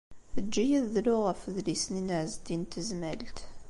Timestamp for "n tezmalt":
2.65-3.37